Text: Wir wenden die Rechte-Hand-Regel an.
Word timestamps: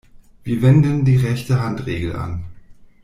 Wir 0.43 0.63
wenden 0.63 1.05
die 1.05 1.17
Rechte-Hand-Regel 1.17 2.15
an. 2.15 2.45